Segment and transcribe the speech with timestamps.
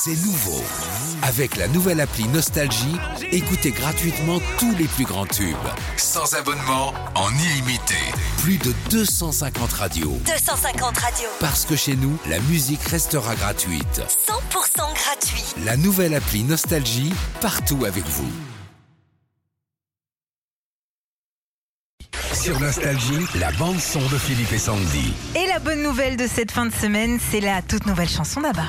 [0.00, 0.62] C'est nouveau.
[1.22, 2.94] Avec la nouvelle appli Nostalgie,
[3.32, 5.56] écoutez gratuitement tous les plus grands tubes.
[5.96, 7.96] Sans abonnement, en illimité.
[8.40, 10.16] Plus de 250 radios.
[10.24, 11.28] 250 radios.
[11.40, 14.00] Parce que chez nous, la musique restera gratuite.
[14.28, 15.42] 100% gratuit.
[15.64, 18.30] La nouvelle appli Nostalgie, partout avec vous.
[22.32, 25.12] Sur Nostalgie, la bande son de Philippe et Sandy.
[25.34, 28.62] Et la bonne nouvelle de cette fin de semaine, c'est la toute nouvelle chanson d'Abba.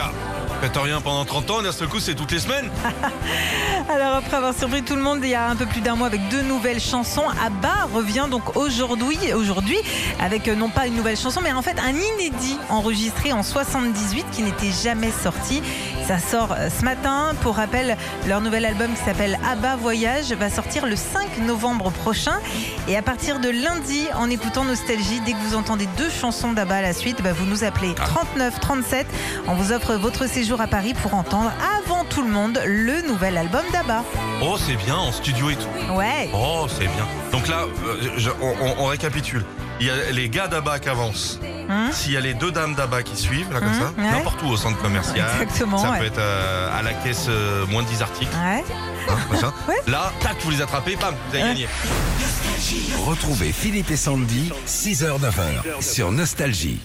[0.00, 0.39] Vega.
[0.82, 2.70] Rien pendant 30 ans, d'un seul coup c'est toutes les semaines
[3.88, 6.06] Alors après avoir surpris tout le monde il y a un peu plus d'un mois
[6.06, 9.78] avec deux nouvelles chansons, Abba revient donc aujourd'hui, aujourd'hui
[10.20, 14.26] avec euh, non pas une nouvelle chanson, mais en fait un inédit enregistré en 78
[14.32, 15.62] qui n'était jamais sorti.
[16.06, 17.34] Ça sort euh, ce matin.
[17.42, 17.96] Pour rappel,
[18.26, 22.34] leur nouvel album qui s'appelle Abba Voyage va sortir le 5 novembre prochain.
[22.88, 26.76] Et à partir de lundi, en écoutant Nostalgie, dès que vous entendez deux chansons d'Abba
[26.76, 29.06] à la suite, bah, vous nous appelez 39 37.
[29.46, 31.52] On vous offre votre séjour à Paris pour entendre
[31.84, 34.02] avant tout le monde le nouvel album d'Abba.
[34.42, 35.94] Oh c'est bien, en studio et tout.
[35.94, 36.30] Ouais.
[36.34, 37.06] Oh c'est bien.
[37.30, 39.44] Donc là, euh, je- on, on- on récapitule.
[39.80, 41.38] Il y a les gars d'Abba qui avancent.
[41.68, 41.90] Hum.
[41.92, 44.10] S'il y a les deux dames d'Abba qui suivent, là comme Hum, ça, ouais.
[44.10, 45.28] n'importe où au centre commercial.
[45.40, 45.98] Exactement, Ça ouais.
[46.00, 48.34] peut être euh, à la caisse euh, moins de 10 articles.
[48.36, 48.64] Ouais.
[49.08, 49.52] hein, machin.
[49.68, 49.76] Ouais.
[49.86, 51.48] Là, tac, vous les attrapez, bam, vous avez Ouais.
[51.50, 51.68] gagné.
[53.06, 56.80] Retrouvez Philippe et Sandy, 6h-9h, sur Nostalgie.